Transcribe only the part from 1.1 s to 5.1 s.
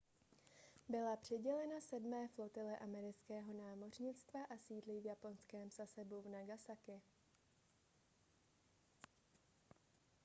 přidělena sedmé flotile amerického námořnictva a sídlí v